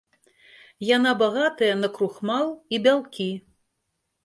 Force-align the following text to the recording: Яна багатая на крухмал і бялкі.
Яна 0.97 1.11
багатая 1.19 1.69
на 1.83 1.91
крухмал 1.99 2.51
і 2.77 2.83
бялкі. 2.89 3.31